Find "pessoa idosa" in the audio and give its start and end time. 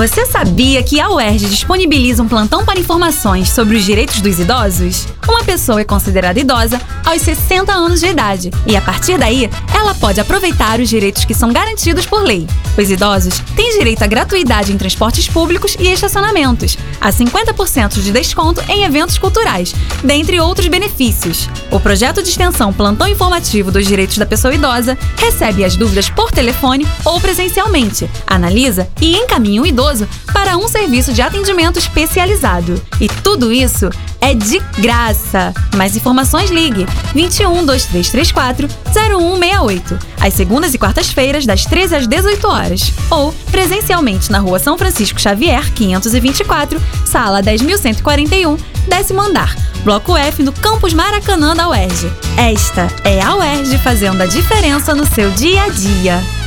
24.26-24.98